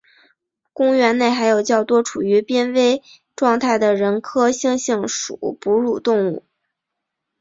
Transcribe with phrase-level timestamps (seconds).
[0.73, 3.03] 公园内还有较多处于濒危
[3.35, 6.43] 状态的人科猩猩属哺乳动物。